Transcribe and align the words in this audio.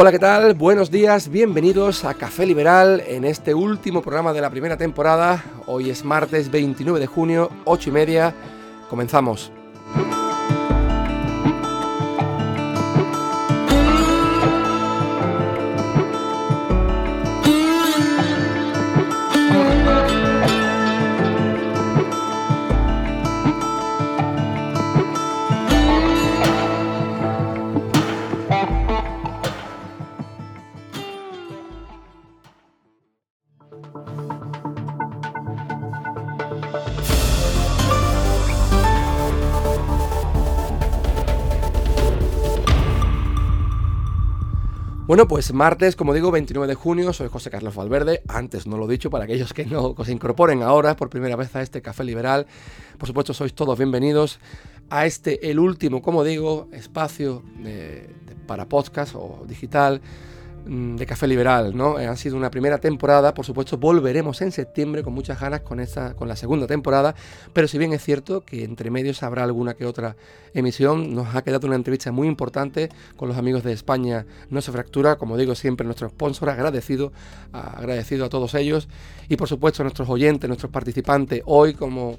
Hola, 0.00 0.12
¿qué 0.12 0.18
tal? 0.18 0.54
Buenos 0.54 0.90
días, 0.90 1.28
bienvenidos 1.28 2.06
a 2.06 2.14
Café 2.14 2.46
Liberal 2.46 3.02
en 3.06 3.26
este 3.26 3.52
último 3.52 4.00
programa 4.00 4.32
de 4.32 4.40
la 4.40 4.48
primera 4.48 4.78
temporada. 4.78 5.44
Hoy 5.66 5.90
es 5.90 6.06
martes 6.06 6.50
29 6.50 6.98
de 6.98 7.06
junio, 7.06 7.50
8 7.66 7.90
y 7.90 7.92
media. 7.92 8.34
Comenzamos. 8.88 9.52
Bueno, 45.10 45.26
pues 45.26 45.52
martes, 45.52 45.96
como 45.96 46.14
digo, 46.14 46.30
29 46.30 46.68
de 46.68 46.76
junio, 46.76 47.12
soy 47.12 47.26
José 47.26 47.50
Carlos 47.50 47.74
Valverde. 47.74 48.22
Antes 48.28 48.68
no 48.68 48.78
lo 48.78 48.84
he 48.84 48.92
dicho 48.92 49.10
para 49.10 49.24
aquellos 49.24 49.52
que 49.52 49.66
no 49.66 49.96
se 50.04 50.12
incorporen 50.12 50.62
ahora 50.62 50.94
por 50.94 51.10
primera 51.10 51.34
vez 51.34 51.56
a 51.56 51.62
este 51.62 51.82
café 51.82 52.04
liberal. 52.04 52.46
Por 52.96 53.08
supuesto, 53.08 53.34
sois 53.34 53.52
todos 53.52 53.76
bienvenidos 53.76 54.38
a 54.88 55.06
este, 55.06 55.50
el 55.50 55.58
último, 55.58 56.00
como 56.00 56.22
digo, 56.22 56.68
espacio 56.70 57.42
para 58.46 58.68
podcast 58.68 59.16
o 59.16 59.42
digital 59.48 60.00
de 60.64 61.06
Café 61.06 61.26
Liberal, 61.26 61.76
¿no? 61.76 61.98
Eh, 61.98 62.06
ha 62.06 62.16
sido 62.16 62.36
una 62.36 62.50
primera 62.50 62.78
temporada, 62.78 63.34
por 63.34 63.44
supuesto 63.44 63.78
volveremos 63.78 64.40
en 64.42 64.52
septiembre 64.52 65.02
con 65.02 65.12
muchas 65.12 65.40
ganas 65.40 65.60
con 65.60 65.80
esta, 65.80 66.14
con 66.14 66.28
la 66.28 66.36
segunda 66.36 66.66
temporada, 66.66 67.14
pero 67.52 67.66
si 67.66 67.78
bien 67.78 67.92
es 67.92 68.02
cierto 68.02 68.42
que 68.42 68.64
entre 68.64 68.90
medios 68.90 69.22
habrá 69.22 69.44
alguna 69.44 69.74
que 69.74 69.86
otra 69.86 70.16
emisión, 70.54 71.14
nos 71.14 71.34
ha 71.34 71.42
quedado 71.42 71.66
una 71.66 71.76
entrevista 71.76 72.12
muy 72.12 72.28
importante 72.28 72.88
con 73.16 73.28
los 73.28 73.36
amigos 73.36 73.62
de 73.62 73.72
España 73.72 74.26
No 74.50 74.60
se 74.60 74.72
fractura, 74.72 75.16
como 75.16 75.36
digo 75.36 75.54
siempre 75.54 75.84
nuestro 75.84 76.08
sponsor, 76.08 76.50
agradecido, 76.50 77.12
agradecido 77.52 78.24
a 78.24 78.28
todos 78.28 78.54
ellos 78.54 78.88
y 79.28 79.36
por 79.36 79.48
supuesto 79.48 79.82
a 79.82 79.84
nuestros 79.84 80.08
oyentes, 80.08 80.48
nuestros 80.48 80.70
participantes, 80.70 81.42
hoy 81.46 81.74
como 81.74 82.16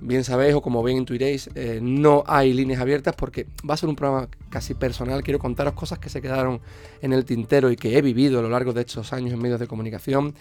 bien 0.00 0.24
sabéis 0.24 0.54
o 0.54 0.62
como 0.62 0.82
bien 0.82 0.98
intuiréis, 0.98 1.50
eh, 1.54 1.80
no 1.82 2.24
hay 2.26 2.52
líneas 2.52 2.80
abiertas 2.80 3.14
porque 3.14 3.46
va 3.68 3.74
a 3.74 3.76
ser 3.76 3.88
un 3.88 3.96
programa 3.96 4.28
casi 4.48 4.74
personal. 4.74 5.22
Quiero 5.22 5.38
contaros 5.38 5.74
cosas 5.74 5.98
que 5.98 6.08
se 6.08 6.20
quedaron 6.22 6.60
en 7.02 7.12
el 7.12 7.24
tintero 7.24 7.70
y 7.70 7.76
que 7.76 7.96
he 7.96 8.02
vivido 8.02 8.38
a 8.38 8.42
lo 8.42 8.48
largo 8.48 8.72
de 8.72 8.82
estos 8.82 9.12
años 9.12 9.32
en 9.32 9.40
medios 9.40 9.60
de 9.60 9.66
comunicación. 9.66 10.34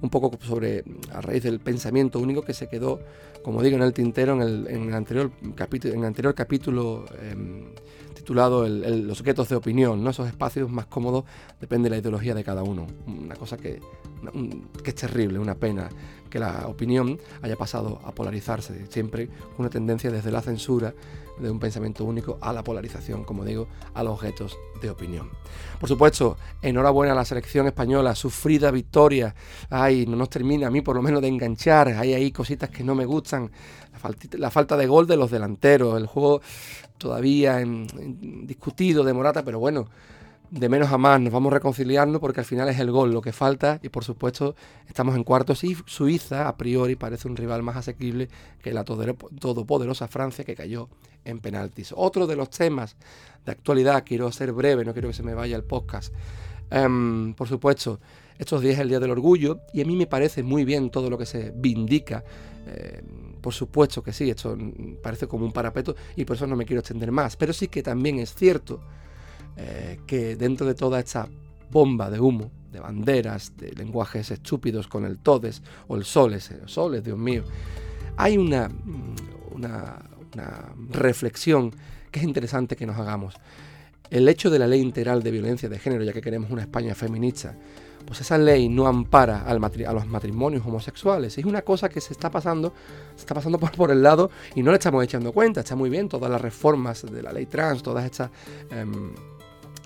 Un 0.00 0.10
poco 0.10 0.36
sobre, 0.44 0.84
a 1.12 1.20
raíz 1.20 1.42
del 1.42 1.60
pensamiento 1.60 2.18
único 2.18 2.42
que 2.42 2.52
se 2.52 2.68
quedó, 2.68 3.00
como 3.42 3.62
digo, 3.62 3.76
en 3.76 3.82
el 3.82 3.92
tintero 3.92 4.34
en 4.34 4.66
el, 4.66 4.94
anterior 4.94 5.30
capítulo, 5.54 5.94
en 5.94 6.00
el 6.00 6.06
anterior 6.06 6.34
capítulo 6.34 7.04
em, 7.22 7.66
titulado 8.14 8.68
Los 8.68 9.20
objetos 9.20 9.48
de 9.48 9.54
opinión, 9.54 10.02
¿no? 10.02 10.10
esos 10.10 10.26
espacios 10.26 10.68
más 10.68 10.86
cómodos, 10.86 11.24
depende 11.60 11.88
de 11.88 11.96
la 11.96 12.00
ideología 12.00 12.34
de 12.34 12.42
cada 12.42 12.64
uno. 12.64 12.86
Una 13.06 13.36
cosa 13.36 13.56
que, 13.56 13.80
que 14.82 14.90
es 14.90 14.96
terrible, 14.96 15.38
una 15.38 15.54
pena 15.54 15.88
que 16.28 16.38
la 16.38 16.66
opinión 16.66 17.18
haya 17.42 17.56
pasado 17.56 18.00
a 18.04 18.12
polarizarse, 18.12 18.86
siempre 18.88 19.28
una 19.58 19.70
tendencia 19.70 20.10
desde 20.10 20.30
la 20.30 20.42
censura 20.42 20.94
de 21.38 21.50
un 21.50 21.58
pensamiento 21.58 22.04
único 22.04 22.38
a 22.40 22.52
la 22.52 22.64
polarización, 22.64 23.24
como 23.24 23.44
digo, 23.44 23.68
a 23.94 24.02
los 24.02 24.14
objetos 24.14 24.56
de 24.80 24.90
opinión. 24.90 25.30
Por 25.78 25.88
supuesto, 25.88 26.36
enhorabuena 26.62 27.12
a 27.12 27.16
la 27.16 27.24
selección 27.24 27.66
española, 27.66 28.14
sufrida 28.14 28.70
victoria. 28.70 29.34
Ay, 29.68 30.06
no 30.06 30.16
nos 30.16 30.30
termina 30.30 30.68
a 30.68 30.70
mí 30.70 30.80
por 30.80 30.96
lo 30.96 31.02
menos 31.02 31.20
de 31.20 31.28
enganchar. 31.28 31.88
Hay 31.88 32.14
ahí 32.14 32.32
cositas 32.32 32.70
que 32.70 32.84
no 32.84 32.94
me 32.94 33.04
gustan. 33.04 33.50
La, 34.32 34.50
falta 34.50 34.76
de 34.76 34.86
gol 34.86 35.06
de 35.06 35.16
los 35.16 35.30
delanteros, 35.30 35.98
el 35.98 36.06
juego 36.06 36.40
todavía 36.98 37.62
discutido 37.64 39.04
de 39.04 39.12
Morata, 39.12 39.42
pero 39.44 39.58
bueno, 39.58 39.88
de 40.50 40.68
menos 40.68 40.92
a 40.92 40.98
más, 40.98 41.20
nos 41.20 41.32
vamos 41.32 41.52
reconciliando 41.52 42.20
porque 42.20 42.40
al 42.40 42.46
final 42.46 42.68
es 42.68 42.78
el 42.78 42.90
gol 42.90 43.12
lo 43.12 43.20
que 43.20 43.32
falta 43.32 43.80
y 43.82 43.88
por 43.88 44.04
supuesto 44.04 44.54
estamos 44.88 45.16
en 45.16 45.24
cuartos 45.24 45.64
y 45.64 45.76
Suiza 45.86 46.48
a 46.48 46.56
priori 46.56 46.94
parece 46.94 47.26
un 47.26 47.36
rival 47.36 47.62
más 47.62 47.76
asequible 47.76 48.28
que 48.62 48.72
la 48.72 48.84
todopoderosa 48.84 50.08
Francia 50.08 50.44
que 50.44 50.54
cayó 50.54 50.88
en 51.24 51.40
penaltis. 51.40 51.92
Otro 51.96 52.26
de 52.26 52.36
los 52.36 52.50
temas 52.50 52.96
de 53.44 53.52
actualidad, 53.52 54.04
quiero 54.06 54.30
ser 54.30 54.52
breve, 54.52 54.84
no 54.84 54.92
quiero 54.92 55.08
que 55.08 55.14
se 55.14 55.22
me 55.22 55.34
vaya 55.34 55.56
el 55.56 55.64
podcast. 55.64 56.14
Em, 56.70 57.34
por 57.34 57.48
supuesto, 57.48 58.00
estos 58.38 58.60
días 58.60 58.74
es 58.74 58.80
el 58.80 58.88
Día 58.88 59.00
del 59.00 59.10
Orgullo 59.10 59.60
y 59.72 59.80
a 59.80 59.84
mí 59.84 59.96
me 59.96 60.06
parece 60.06 60.42
muy 60.42 60.64
bien 60.64 60.90
todo 60.90 61.10
lo 61.10 61.18
que 61.18 61.26
se 61.26 61.52
vindica. 61.56 62.22
Em, 62.66 63.34
por 63.40 63.52
supuesto 63.52 64.02
que 64.02 64.12
sí, 64.12 64.30
esto 64.30 64.56
parece 65.02 65.26
como 65.26 65.44
un 65.44 65.52
parapeto 65.52 65.96
y 66.14 66.24
por 66.24 66.36
eso 66.36 66.46
no 66.46 66.56
me 66.56 66.64
quiero 66.64 66.80
extender 66.80 67.10
más, 67.10 67.36
pero 67.36 67.52
sí 67.52 67.68
que 67.68 67.82
también 67.82 68.18
es 68.18 68.34
cierto 68.34 68.80
eh, 69.56 69.98
que 70.06 70.36
dentro 70.36 70.66
de 70.66 70.74
toda 70.74 71.00
esta 71.00 71.28
bomba 71.70 72.10
de 72.10 72.20
humo, 72.20 72.50
de 72.72 72.80
banderas, 72.80 73.56
de 73.56 73.72
lenguajes 73.72 74.30
estúpidos 74.30 74.86
con 74.86 75.04
el 75.04 75.18
todes 75.18 75.62
o 75.88 75.96
el 75.96 76.04
soles, 76.04 76.50
el 76.50 76.68
soles, 76.68 77.02
Dios 77.02 77.18
mío, 77.18 77.42
hay 78.16 78.36
una, 78.36 78.68
mm, 78.68 79.54
una, 79.54 80.02
reflexión 80.90 81.72
que 82.10 82.18
es 82.20 82.24
interesante 82.26 82.76
que 82.76 82.84
nos 82.84 82.98
hagamos. 82.98 83.34
El 84.10 84.28
hecho 84.28 84.50
de 84.50 84.58
la 84.58 84.66
ley 84.66 84.82
integral 84.82 85.22
de 85.22 85.30
violencia 85.30 85.66
de 85.70 85.78
género, 85.78 86.04
ya 86.04 86.12
que 86.12 86.20
queremos 86.20 86.50
una 86.50 86.60
España 86.60 86.94
feminista, 86.94 87.56
pues 88.06 88.20
esa 88.20 88.36
ley 88.36 88.68
no 88.68 88.86
ampara 88.86 89.44
a 89.46 89.54
los 89.54 90.06
matrimonios 90.06 90.64
homosexuales. 90.66 91.38
Es 91.38 91.44
una 91.46 91.62
cosa 91.62 91.88
que 91.88 92.02
se 92.02 92.12
está 92.12 92.30
pasando, 92.30 92.74
se 93.14 93.22
está 93.22 93.34
pasando 93.34 93.58
por, 93.58 93.72
por, 93.72 93.90
el 93.90 94.02
lado 94.02 94.30
y 94.54 94.62
no 94.62 94.70
le 94.72 94.76
estamos 94.76 95.02
echando 95.02 95.32
cuenta. 95.32 95.60
Está 95.60 95.74
muy 95.74 95.88
bien 95.88 96.08
todas 96.08 96.30
las 96.30 96.40
reformas 96.40 97.10
de 97.10 97.22
la 97.22 97.32
ley 97.32 97.46
trans, 97.46 97.82
todas 97.82 98.04
estas 98.04 98.30
em, 98.70 99.14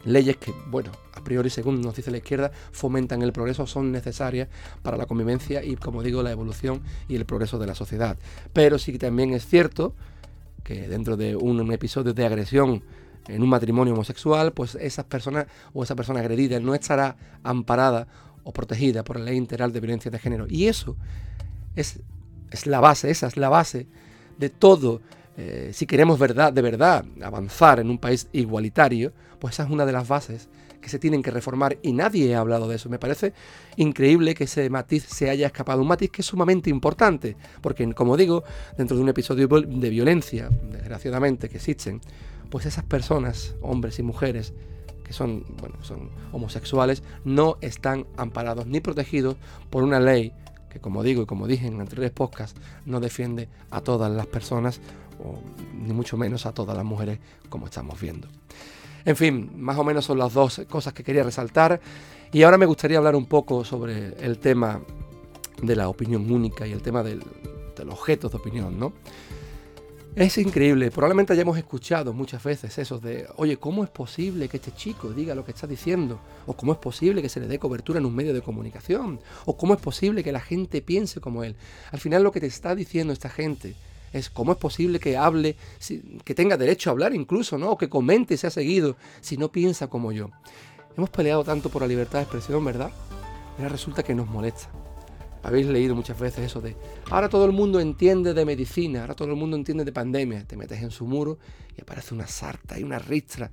leyes 0.05 0.37
que, 0.37 0.53
bueno, 0.69 0.91
a 1.15 1.23
priori, 1.23 1.51
según 1.51 1.81
nos 1.81 1.97
dice 1.97 2.11
la 2.11 2.19
izquierda, 2.19 2.51
fomentan 2.73 3.23
el 3.23 3.33
progreso, 3.33 3.67
son 3.67 3.93
necesarias 3.93 4.49
para 4.83 4.97
la 4.97 5.07
convivencia 5.07 5.63
y, 5.63 5.77
como 5.77 6.03
digo, 6.03 6.23
la 6.23 6.31
evolución 6.31 6.83
y 7.09 7.17
el 7.17 7.27
progreso 7.27 7.59
de 7.59 7.67
la 7.67 7.75
sociedad. 7.75 8.19
Pero 8.53 8.79
sí 8.79 8.93
que 8.93 8.99
también 8.99 9.33
es 9.33 9.47
cierto 9.47 9.95
que 10.63 10.89
dentro 10.89 11.17
de 11.17 11.37
un, 11.37 11.73
episodio 11.73 12.15
de 12.15 12.25
agresión 12.25 12.83
en 13.29 13.43
un 13.43 13.49
matrimonio 13.49 13.95
homosexual, 13.95 14.53
pues 14.53 14.75
esas 14.77 15.05
personas 15.05 15.47
o 15.73 15.83
esa 15.83 15.95
persona 15.95 16.21
agredida 16.21 16.59
no 16.61 16.75
estará 16.75 17.17
amparada 17.43 18.07
o 18.45 18.53
protegida 18.53 19.05
por 19.05 19.19
la 19.19 19.27
ley 19.27 19.37
integral 19.37 19.73
de 19.73 19.81
violencia 19.81 20.11
de 20.11 20.19
género. 20.19 20.47
Y 20.49 20.67
eso 20.67 20.97
es, 21.77 22.01
es 22.51 22.67
la 22.67 22.81
base, 22.81 23.11
esa 23.11 23.27
es 23.27 23.37
la 23.37 23.49
base 23.49 23.87
de 24.39 24.49
todo 24.49 25.03
eh, 25.37 25.71
si 25.73 25.87
queremos 25.87 26.19
verdad, 26.19 26.53
de 26.53 26.63
verdad 26.63 27.05
avanzar 27.23 27.81
en 27.81 27.91
un 27.91 27.99
país 27.99 28.29
igualitario, 28.33 29.13
pues 29.39 29.55
esa 29.55 29.65
es 29.65 29.71
una 29.71 29.87
de 29.87 29.93
las 29.93 30.07
bases 30.07 30.49
que 30.81 30.89
se 30.89 30.99
tienen 30.99 31.23
que 31.23 31.31
reformar 31.31 31.79
y 31.83 31.93
nadie 31.93 32.35
ha 32.35 32.41
hablado 32.41 32.69
de 32.69 32.77
eso. 32.77 32.89
Me 32.89 32.99
parece 32.99 33.33
increíble 33.77 34.35
que 34.35 34.45
ese 34.45 34.69
matiz 34.71 35.05
se 35.05 35.31
haya 35.31 35.47
escapado, 35.47 35.83
un 35.83 35.89
matiz 35.89 36.11
que 36.11 36.23
es 36.23 36.27
sumamente 36.27 36.71
importante, 36.71 37.37
porque 37.61 37.93
como 37.93 38.17
digo, 38.17 38.45
dentro 38.77 38.97
de 38.97 39.03
un 39.03 39.09
episodio 39.09 39.47
de 39.49 39.91
violencia, 39.91 40.49
desgraciadamente, 40.71 41.49
que 41.49 41.59
existen, 41.59 42.01
pues 42.49 42.67
esas 42.67 42.85
personas, 42.85 43.55
hombres 43.61 43.99
y 43.99 44.03
mujeres, 44.03 44.55
que 45.05 45.13
son, 45.13 45.45
bueno, 45.61 45.77
son 45.83 46.11
homosexuales, 46.33 47.03
no 47.25 47.59
están 47.61 48.07
amparados 48.17 48.67
ni 48.67 48.81
protegidos 48.81 49.37
por 49.69 49.83
una 49.83 50.01
ley 50.01 50.33
que 50.71 50.79
como 50.79 51.03
digo 51.03 51.23
y 51.23 51.27
como 51.27 51.49
dije 51.49 51.67
en 51.67 51.81
anteriores 51.81 52.13
podcasts, 52.13 52.59
no 52.87 53.01
defiende 53.01 53.49
a 53.71 53.81
todas 53.81 54.11
las 54.11 54.27
personas, 54.27 54.81
o 55.25 55.39
ni 55.75 55.93
mucho 55.93 56.17
menos 56.17 56.47
a 56.47 56.53
todas 56.53 56.77
las 56.77 56.85
mujeres 56.85 57.19
como 57.49 57.67
estamos 57.67 58.01
viendo. 58.01 58.29
En 59.05 59.17
fin, 59.17 59.51
más 59.57 59.79
o 59.79 59.85
menos 59.85 60.05
son 60.05 60.19
las 60.19 60.33
dos 60.33 60.63
cosas 60.69 60.93
que 60.93 61.03
quería 61.03 61.23
resaltar. 61.23 61.81
Y 62.33 62.43
ahora 62.43 62.59
me 62.59 62.67
gustaría 62.67 62.99
hablar 62.99 63.17
un 63.17 63.27
poco 63.27 63.65
sobre 63.65 64.15
el 64.25 64.39
tema 64.39 64.81
de 65.63 65.77
la 65.77 65.89
opinión 65.89 66.31
única 66.31 66.67
y 66.67 66.73
el 66.73 66.83
tema 66.83 67.03
del, 67.03 67.23
de 67.77 67.85
los 67.85 67.95
objetos 67.95 68.31
de 68.33 68.39
opinión, 68.39 68.79
¿no? 68.79 68.93
Es 70.17 70.39
increíble, 70.39 70.91
probablemente 70.91 71.33
hayamos 71.33 71.57
escuchado 71.57 72.13
muchas 72.13 72.43
veces 72.43 72.77
eso 72.79 72.99
de, 72.99 73.29
oye, 73.37 73.59
¿cómo 73.59 73.85
es 73.85 73.91
posible 73.91 74.49
que 74.49 74.57
este 74.57 74.73
chico 74.73 75.11
diga 75.11 75.37
lo 75.37 75.45
que 75.45 75.53
está 75.53 75.69
diciendo? 75.69 76.19
¿O 76.47 76.55
cómo 76.55 76.73
es 76.73 76.79
posible 76.79 77.23
que 77.23 77.29
se 77.29 77.39
le 77.39 77.47
dé 77.47 77.61
cobertura 77.61 78.01
en 78.01 78.07
un 78.07 78.15
medio 78.17 78.35
de 78.35 78.43
comunicación? 78.43 79.21
¿O 79.45 79.57
cómo 79.57 79.75
es 79.75 79.81
posible 79.81 80.25
que 80.25 80.33
la 80.33 80.41
gente 80.41 80.83
piense 80.83 81.21
como 81.21 81.45
él? 81.45 81.55
Al 81.93 82.01
final 82.01 82.25
lo 82.25 82.33
que 82.33 82.41
te 82.41 82.49
está 82.49 82.75
diciendo 82.75 83.13
esta 83.13 83.29
gente 83.29 83.77
es 84.13 84.31
cómo 84.31 84.53
es 84.53 84.59
posible 84.59 84.99
que 84.99 85.17
hable, 85.17 85.57
que 86.25 86.35
tenga 86.35 86.57
derecho 86.57 86.91
a 86.91 86.93
hablar 86.93 87.15
incluso, 87.15 87.59
¿no? 87.59 87.71
O 87.71 87.79
que 87.79 87.89
comente 87.89 88.37
se 88.37 88.47
ha 88.47 88.51
seguido 88.51 88.97
si 89.21 89.37
no 89.37 89.51
piensa 89.51 89.89
como 89.89 90.13
yo. 90.13 90.31
Hemos 90.97 91.11
peleado 91.11 91.45
tanto 91.45 91.69
por 91.69 91.83
la 91.83 91.89
libertad 91.89 92.19
de 92.19 92.25
expresión, 92.25 92.65
¿verdad? 92.65 92.91
Ahora 93.57 93.69
resulta 93.69 94.03
que 94.03 94.15
nos 94.15 94.29
molesta. 94.29 94.69
Habéis 95.43 95.67
leído 95.67 95.95
muchas 95.95 96.19
veces 96.19 96.45
eso 96.45 96.61
de, 96.61 96.77
ahora 97.11 97.29
todo 97.29 97.47
el 97.47 97.53
mundo 97.53 97.81
entiende 97.81 98.35
de 98.35 98.45
medicina, 98.45 99.03
ahora 99.03 99.15
todo 99.15 99.29
el 99.29 99.37
mundo 99.37 99.57
entiende 99.57 99.85
de 99.85 99.93
pandemia. 99.93 100.45
Te 100.45 100.57
metes 100.57 100.83
en 100.83 100.91
su 100.91 101.07
muro 101.07 101.39
y 101.77 101.81
aparece 101.81 102.15
una 102.15 102.27
sarta 102.27 102.79
y 102.79 102.83
una 102.83 102.99
ristra 102.99 103.51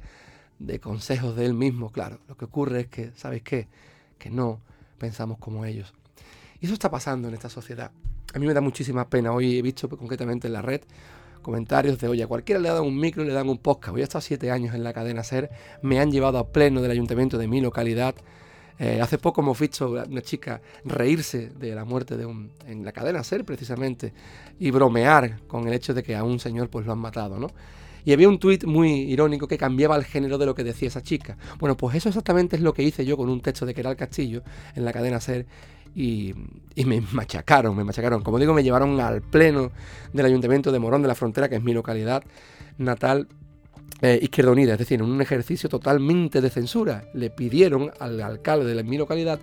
de 0.59 0.79
consejos 0.79 1.35
de 1.35 1.45
él 1.45 1.53
mismo, 1.53 1.91
claro. 1.91 2.19
Lo 2.27 2.35
que 2.35 2.45
ocurre 2.45 2.81
es 2.81 2.87
que, 2.87 3.11
¿sabéis 3.15 3.43
qué? 3.43 3.67
Que 4.17 4.29
no 4.29 4.59
pensamos 4.97 5.37
como 5.37 5.63
ellos. 5.63 5.93
Y 6.59 6.65
eso 6.65 6.73
está 6.73 6.89
pasando 6.89 7.27
en 7.27 7.35
esta 7.35 7.49
sociedad. 7.49 7.91
A 8.33 8.39
mí 8.39 8.45
me 8.45 8.53
da 8.53 8.61
muchísima 8.61 9.09
pena. 9.09 9.31
Hoy 9.31 9.57
he 9.57 9.61
visto 9.61 9.89
concretamente 9.89 10.47
en 10.47 10.53
la 10.53 10.61
red 10.61 10.81
comentarios 11.47 11.97
de, 11.97 12.09
oye, 12.09 12.23
a 12.23 12.27
cualquiera 12.27 12.59
le 12.59 12.67
dan 12.67 12.83
un 12.83 12.99
micro 12.99 13.23
y 13.23 13.27
le 13.27 13.31
dan 13.31 13.47
un 13.47 13.57
podcast. 13.57 13.95
Hoy 13.95 14.01
he 14.01 14.03
estado 14.03 14.21
siete 14.21 14.51
años 14.51 14.75
en 14.75 14.83
la 14.83 14.91
cadena 14.91 15.23
SER, 15.23 15.49
me 15.81 15.97
han 16.01 16.11
llevado 16.11 16.39
a 16.39 16.51
pleno 16.51 16.81
del 16.81 16.91
ayuntamiento 16.91 17.37
de 17.37 17.47
mi 17.47 17.61
localidad. 17.61 18.15
Eh, 18.79 18.99
hace 19.01 19.17
poco 19.17 19.39
hemos 19.39 19.57
visto 19.57 19.91
una 19.91 20.21
chica 20.21 20.61
reírse 20.83 21.49
de 21.57 21.73
la 21.73 21.85
muerte 21.85 22.17
de 22.17 22.25
un, 22.25 22.51
en 22.65 22.83
la 22.83 22.91
cadena 22.91 23.23
SER 23.23 23.45
precisamente 23.45 24.13
y 24.59 24.71
bromear 24.71 25.39
con 25.47 25.69
el 25.69 25.73
hecho 25.73 25.93
de 25.93 26.03
que 26.03 26.17
a 26.17 26.23
un 26.25 26.37
señor 26.37 26.69
pues 26.69 26.85
lo 26.85 26.91
han 26.91 26.99
matado, 26.99 27.39
¿no? 27.39 27.47
Y 28.03 28.11
había 28.11 28.27
un 28.27 28.39
tuit 28.39 28.65
muy 28.65 28.89
irónico 28.91 29.47
que 29.47 29.57
cambiaba 29.57 29.95
el 29.95 30.03
género 30.03 30.37
de 30.37 30.45
lo 30.45 30.53
que 30.53 30.65
decía 30.65 30.89
esa 30.89 31.01
chica. 31.01 31.37
Bueno, 31.59 31.77
pues 31.77 31.95
eso 31.95 32.09
exactamente 32.09 32.57
es 32.57 32.61
lo 32.61 32.73
que 32.73 32.83
hice 32.83 33.05
yo 33.05 33.15
con 33.15 33.29
un 33.29 33.39
texto 33.39 33.65
de 33.65 33.73
Keral 33.73 33.95
Castillo 33.95 34.43
en 34.75 34.83
la 34.83 34.91
cadena 34.91 35.21
SER 35.21 35.45
y, 35.97 36.35
me 36.85 37.01
machacaron, 37.11 37.75
me 37.75 37.83
machacaron. 37.83 38.21
Como 38.21 38.37
digo, 38.37 38.53
me 38.53 38.61
llevaron 38.61 38.99
al 38.99 39.21
pleno 39.21 39.71
del 40.13 40.27
Ayuntamiento 40.27 40.71
de 40.71 40.77
Morón 40.77 41.01
de 41.01 41.07
la 41.07 41.15
Frontera, 41.15 41.49
que 41.49 41.55
es 41.55 41.63
mi 41.63 41.73
localidad 41.73 42.23
natal, 42.77 43.27
eh, 44.03 44.19
Izquierda 44.21 44.51
Unida, 44.51 44.73
es 44.73 44.79
decir, 44.79 44.99
en 44.99 45.09
un 45.09 45.19
ejercicio 45.23 45.69
totalmente 45.69 46.39
de 46.39 46.51
censura. 46.51 47.05
Le 47.15 47.31
pidieron 47.31 47.91
al 47.99 48.21
alcalde 48.21 48.75
de 48.75 48.83
mi 48.83 48.95
localidad 48.95 49.39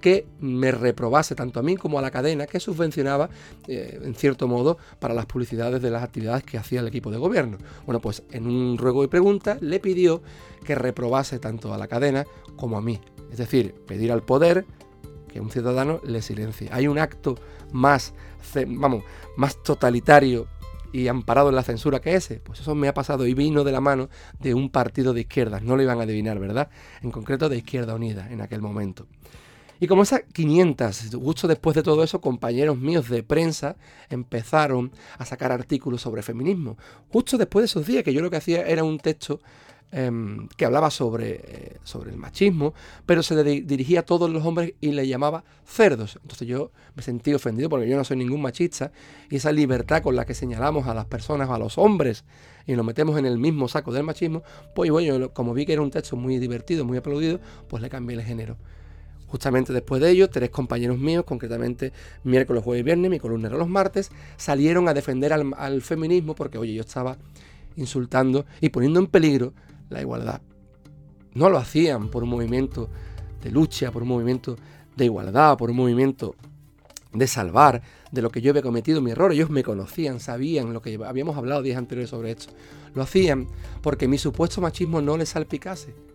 que 0.00 0.26
me 0.40 0.70
reprobase 0.72 1.34
tanto 1.34 1.60
a 1.60 1.62
mí 1.62 1.76
como 1.76 1.98
a 1.98 2.02
la 2.02 2.10
cadena 2.10 2.46
que 2.46 2.58
subvencionaba, 2.58 3.28
eh, 3.66 4.00
en 4.02 4.14
cierto 4.14 4.48
modo, 4.48 4.78
para 4.98 5.12
las 5.12 5.26
publicidades 5.26 5.82
de 5.82 5.90
las 5.90 6.02
actividades 6.02 6.42
que 6.42 6.56
hacía 6.56 6.80
el 6.80 6.88
equipo 6.88 7.10
de 7.10 7.18
gobierno. 7.18 7.58
Bueno, 7.84 8.00
pues 8.00 8.22
en 8.30 8.46
un 8.46 8.78
ruego 8.78 9.04
y 9.04 9.08
pregunta 9.08 9.58
le 9.60 9.78
pidió 9.78 10.22
que 10.64 10.74
reprobase 10.74 11.38
tanto 11.38 11.74
a 11.74 11.76
la 11.76 11.86
cadena 11.86 12.24
como 12.56 12.78
a 12.78 12.80
mí. 12.80 12.98
Es 13.30 13.36
decir, 13.36 13.74
pedir 13.86 14.10
al 14.10 14.22
poder 14.22 14.64
que 15.28 15.40
un 15.40 15.50
ciudadano 15.50 16.00
le 16.04 16.22
silencie. 16.22 16.68
Hay 16.72 16.88
un 16.88 16.98
acto 16.98 17.36
más, 17.72 18.14
vamos, 18.66 19.04
más 19.36 19.62
totalitario 19.62 20.48
y 20.92 21.08
amparado 21.08 21.50
en 21.50 21.54
la 21.54 21.62
censura 21.62 22.00
que 22.00 22.14
ese. 22.14 22.36
Pues 22.36 22.60
eso 22.60 22.74
me 22.74 22.88
ha 22.88 22.94
pasado 22.94 23.26
y 23.26 23.34
vino 23.34 23.64
de 23.64 23.72
la 23.72 23.80
mano 23.80 24.08
de 24.40 24.54
un 24.54 24.70
partido 24.70 25.12
de 25.12 25.20
izquierdas. 25.20 25.62
No 25.62 25.76
lo 25.76 25.82
iban 25.82 26.00
a 26.00 26.04
adivinar, 26.04 26.38
¿verdad? 26.38 26.70
En 27.02 27.10
concreto 27.10 27.48
de 27.48 27.58
Izquierda 27.58 27.94
Unida 27.94 28.28
en 28.30 28.40
aquel 28.40 28.62
momento. 28.62 29.06
Y 29.80 29.86
como 29.86 30.02
esas 30.02 30.22
500, 30.32 31.10
justo 31.22 31.46
después 31.46 31.76
de 31.76 31.84
todo 31.84 32.02
eso, 32.02 32.20
compañeros 32.20 32.78
míos 32.78 33.08
de 33.08 33.22
prensa 33.22 33.76
empezaron 34.10 34.90
a 35.18 35.24
sacar 35.24 35.52
artículos 35.52 36.02
sobre 36.02 36.22
feminismo. 36.22 36.76
Justo 37.12 37.38
después 37.38 37.62
de 37.62 37.66
esos 37.66 37.86
días, 37.86 38.02
que 38.02 38.12
yo 38.12 38.20
lo 38.20 38.30
que 38.30 38.38
hacía 38.38 38.62
era 38.62 38.82
un 38.82 38.98
texto 38.98 39.40
em, 39.90 40.48
que 40.56 40.64
hablaba 40.64 40.90
sobre, 40.90 41.40
eh, 41.44 41.76
sobre 41.84 42.10
el 42.10 42.16
machismo, 42.16 42.74
pero 43.06 43.22
se 43.22 43.34
le 43.34 43.62
dirigía 43.62 44.00
a 44.00 44.02
todos 44.02 44.30
los 44.30 44.44
hombres 44.44 44.74
y 44.80 44.92
le 44.92 45.06
llamaba 45.06 45.44
cerdos. 45.64 46.18
Entonces 46.22 46.46
yo 46.46 46.70
me 46.94 47.02
sentí 47.02 47.32
ofendido 47.34 47.68
porque 47.68 47.88
yo 47.88 47.96
no 47.96 48.04
soy 48.04 48.16
ningún 48.16 48.42
machista 48.42 48.92
y 49.30 49.36
esa 49.36 49.52
libertad 49.52 50.02
con 50.02 50.16
la 50.16 50.24
que 50.24 50.34
señalamos 50.34 50.86
a 50.86 50.94
las 50.94 51.06
personas, 51.06 51.50
a 51.50 51.58
los 51.58 51.78
hombres, 51.78 52.24
y 52.68 52.74
nos 52.74 52.84
metemos 52.84 53.18
en 53.18 53.24
el 53.24 53.38
mismo 53.38 53.66
saco 53.66 53.92
del 53.92 54.04
machismo, 54.04 54.42
pues 54.74 54.90
bueno, 54.90 55.32
como 55.32 55.54
vi 55.54 55.64
que 55.64 55.72
era 55.72 55.80
un 55.80 55.90
texto 55.90 56.16
muy 56.16 56.38
divertido, 56.38 56.84
muy 56.84 56.98
aplaudido, 56.98 57.40
pues 57.66 57.82
le 57.82 57.88
cambié 57.88 58.16
el 58.16 58.22
género. 58.22 58.56
Justamente 59.28 59.72
después 59.72 60.00
de 60.02 60.10
ello, 60.10 60.28
tres 60.28 60.50
compañeros 60.50 60.98
míos, 60.98 61.24
concretamente 61.26 61.92
miércoles, 62.24 62.62
jueves 62.62 62.80
y 62.80 62.84
viernes, 62.84 63.10
mi 63.10 63.18
columna 63.18 63.48
era 63.48 63.56
los 63.56 63.68
martes, 63.68 64.10
salieron 64.36 64.86
a 64.88 64.94
defender 64.94 65.32
al, 65.32 65.82
feminismo 65.82 66.34
porque, 66.34 66.58
oye, 66.58 66.74
yo 66.74 66.80
estaba 66.80 67.16
insultando 67.76 68.44
y 68.60 68.68
poniendo 68.68 69.00
en 69.00 69.06
peligro 69.06 69.52
la 69.90 70.00
igualdad. 70.00 70.40
No 71.34 71.50
lo 71.50 71.58
hacían 71.58 72.08
por 72.08 72.22
un 72.22 72.30
movimiento 72.30 72.88
de 73.42 73.50
lucha, 73.50 73.90
por 73.92 74.02
un 74.02 74.08
movimiento 74.08 74.56
de 74.96 75.04
igualdad, 75.04 75.56
por 75.56 75.70
un 75.70 75.76
movimiento 75.76 76.34
de 77.12 77.26
salvar 77.26 77.82
de 78.10 78.22
lo 78.22 78.30
que 78.30 78.40
yo 78.40 78.50
había 78.50 78.62
cometido 78.62 79.00
mi 79.00 79.12
error. 79.12 79.32
Ellos 79.32 79.50
me 79.50 79.62
conocían, 79.62 80.20
sabían 80.20 80.72
lo 80.72 80.82
que 80.82 80.98
habíamos 81.04 81.36
hablado 81.36 81.62
días 81.62 81.78
anteriores 81.78 82.10
sobre 82.10 82.32
esto. 82.32 82.52
Lo 82.94 83.02
hacían 83.02 83.46
porque 83.82 84.08
mi 84.08 84.18
supuesto 84.18 84.60
machismo 84.60 85.00
no 85.00 85.16
les 85.16 85.30
salpicase 85.30 86.07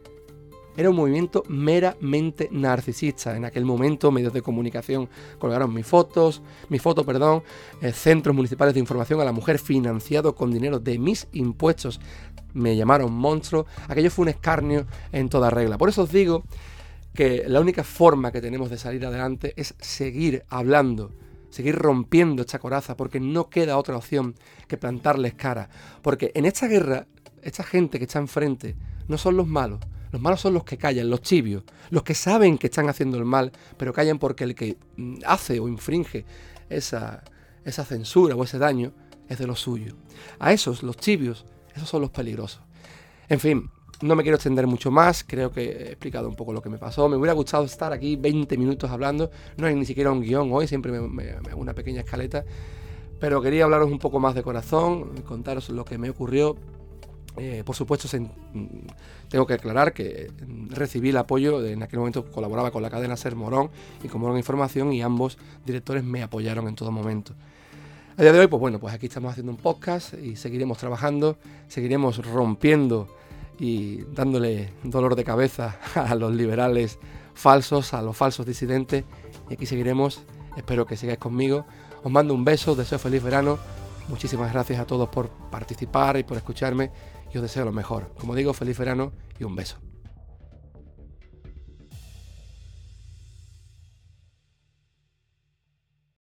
era 0.76 0.90
un 0.90 0.96
movimiento 0.96 1.44
meramente 1.48 2.50
narcisista. 2.52 3.36
En 3.36 3.46
aquel 3.46 3.66
momento, 3.66 4.12
medios 4.12 4.34
de 4.34 4.42
comunicación 4.42 5.10
colgaron 5.40 5.74
mis 5.74 5.86
fotos, 5.86 6.42
mi 6.70 6.80
foto, 6.80 7.06
perdón, 7.06 7.44
eh, 7.82 7.92
centros 7.92 8.36
municipales 8.36 8.74
de 8.74 8.80
información 8.80 9.22
a 9.22 9.26
la 9.26 9.32
mujer 9.32 9.60
financiado 9.60 10.36
con 10.36 10.52
dinero 10.52 10.80
de 10.80 10.98
mis 10.98 11.28
impuestos. 11.34 12.00
Me 12.54 12.76
llamaron 12.76 13.14
monstruo. 13.14 13.66
Aquello 13.88 14.12
fue 14.12 14.24
un 14.24 14.30
escarnio 14.30 14.86
en 15.12 15.30
toda 15.30 15.50
regla. 15.50 15.78
Por 15.78 15.90
eso 15.90 16.04
os 16.04 16.12
digo 16.12 16.44
que 17.14 17.44
la 17.48 17.60
única 17.60 17.84
forma 17.84 18.32
que 18.32 18.42
tenemos 18.42 18.70
de 18.70 18.78
salir 18.78 19.06
adelante 19.06 19.54
es 19.56 19.76
seguir 19.80 20.44
hablando, 20.50 21.12
seguir 21.50 21.76
rompiendo 21.76 22.42
esta 22.42 22.58
coraza, 22.58 22.98
porque 22.98 23.20
no 23.20 23.50
queda 23.50 23.78
otra 23.78 23.96
opción 23.96 24.36
que 24.68 24.78
plantarles 24.78 25.36
cara. 25.36 25.70
Porque 26.02 26.32
en 26.34 26.46
esta 26.46 26.68
guerra, 26.68 27.06
esta 27.44 27.64
gente 27.64 28.00
que 28.00 28.06
está 28.06 28.18
enfrente 28.18 28.76
no 29.08 29.18
son 29.20 29.38
los 29.38 29.48
malos, 29.48 29.80
los 30.14 30.22
malos 30.22 30.42
son 30.42 30.54
los 30.54 30.64
que 30.64 30.78
callan, 30.78 31.10
los 31.10 31.24
tibios, 31.24 31.64
los 31.90 32.04
que 32.04 32.14
saben 32.14 32.60
que 32.60 32.68
están 32.68 32.88
haciendo 32.88 33.18
el 33.18 33.26
mal, 33.26 33.52
pero 33.78 33.92
callan 33.92 34.20
porque 34.20 34.44
el 34.44 34.54
que 34.54 34.78
mm, 34.96 35.16
hace 35.26 35.60
o 35.60 35.68
infringe 35.68 36.24
esa, 36.70 37.24
esa 37.66 37.84
censura 37.84 38.36
o 38.36 38.44
ese 38.44 38.60
daño 38.60 38.94
es 39.28 39.40
de 39.40 39.48
lo 39.48 39.56
suyo. 39.56 39.96
A 40.38 40.54
esos, 40.54 40.84
los 40.84 40.98
tibios, 40.98 41.46
esos 41.76 41.90
son 41.90 42.02
los 42.02 42.12
peligrosos. 42.12 42.62
En 43.28 43.40
fin, 43.40 43.72
no 44.04 44.16
me 44.16 44.22
quiero 44.22 44.36
extender 44.36 44.68
mucho 44.68 44.92
más, 44.92 45.24
creo 45.24 45.52
que 45.52 45.64
he 45.64 45.88
explicado 45.88 46.30
un 46.30 46.36
poco 46.36 46.54
lo 46.54 46.62
que 46.62 46.70
me 46.70 46.78
pasó. 46.78 47.10
Me 47.10 47.16
hubiera 47.16 47.34
gustado 47.34 47.66
estar 47.66 47.92
aquí 47.92 48.16
20 48.16 48.56
minutos 48.56 48.92
hablando, 48.92 49.32
no 49.58 49.66
hay 49.66 49.74
ni 49.74 49.86
siquiera 49.86 50.12
un 50.12 50.22
guion 50.22 50.52
hoy, 50.52 50.68
siempre 50.68 50.92
me, 50.92 51.32
hago 51.32 51.60
una 51.60 51.74
pequeña 51.74 52.02
escaleta, 52.02 52.46
pero 53.20 53.42
quería 53.42 53.64
hablaros 53.64 53.90
un 53.90 53.98
poco 53.98 54.20
más 54.20 54.36
de 54.36 54.44
corazón, 54.44 55.24
contaros 55.26 55.70
lo 55.70 55.84
que 55.84 55.98
me 55.98 56.12
ocurrió 56.12 56.56
eh, 57.38 57.64
por 57.66 57.76
supuesto, 57.76 58.08
mm, 58.18 58.28
tengo 59.28 59.48
que 59.48 59.54
aclarar 59.56 59.94
que 59.94 60.32
mm, 60.32 60.70
recibí 60.72 61.10
el 61.10 61.18
apoyo, 61.18 61.66
en 61.66 61.82
aquel 61.82 62.00
momento 62.00 62.32
colaboraba 62.32 62.72
con 62.72 62.84
la 62.84 62.90
cadena 62.90 63.18
Ser 63.18 63.36
Morón 63.36 63.70
y 64.04 64.08
con 64.08 64.22
Morón 64.22 64.38
Información 64.38 64.94
y 64.94 65.02
ambos 65.02 65.38
directores 65.66 66.04
me 66.04 66.22
apoyaron 66.22 66.68
en 66.68 66.76
todo 66.76 66.92
momento. 66.92 67.34
A 68.16 68.22
día 68.22 68.32
de 68.32 68.40
hoy, 68.40 68.48
pues 68.48 68.60
bueno, 68.60 68.80
pues 68.80 68.94
aquí 68.94 69.08
estamos 69.08 69.32
haciendo 69.32 69.52
un 69.52 69.58
podcast 69.58 70.14
y 70.14 70.36
seguiremos 70.36 70.78
trabajando, 70.78 71.38
seguiremos 71.68 72.24
rompiendo 72.24 73.08
y 73.58 74.04
dándole 74.14 74.70
dolor 74.84 75.16
de 75.16 75.24
cabeza 75.24 75.80
a 75.96 76.14
los 76.14 76.32
liberales 76.36 77.00
falsos, 77.34 77.96
a 77.96 78.04
los 78.04 78.16
falsos 78.16 78.46
disidentes 78.46 79.04
y 79.50 79.56
aquí 79.56 79.66
seguiremos, 79.66 80.22
espero 80.56 80.86
que 80.86 80.96
sigáis 80.96 81.18
conmigo. 81.18 81.66
Os 82.04 82.12
mando 82.12 82.36
un 82.36 82.46
beso, 82.46 82.76
deseo 82.76 83.00
feliz 83.00 83.24
verano, 83.24 83.58
muchísimas 84.08 84.54
gracias 84.54 84.80
a 84.80 84.86
todos 84.86 85.10
por 85.10 85.30
participar 85.50 86.18
y 86.18 86.24
por 86.24 86.38
escucharme 86.38 86.92
y 87.34 87.38
os 87.38 87.42
deseo 87.42 87.66
lo 87.66 87.72
mejor. 87.72 88.12
Como 88.20 88.36
digo, 88.36 88.54
feliz 88.54 88.78
verano 88.78 89.12
y 89.40 89.44
un 89.44 89.56
beso. 89.56 89.78